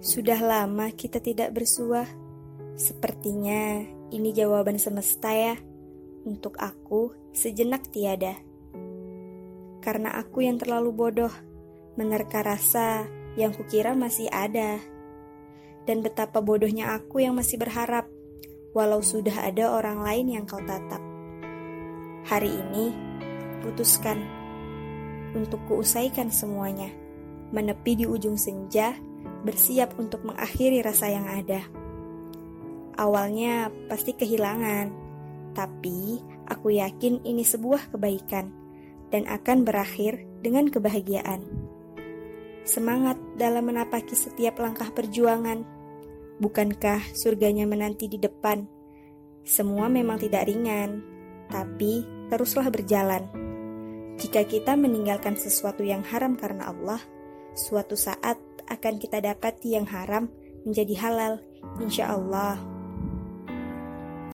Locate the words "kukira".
13.52-13.92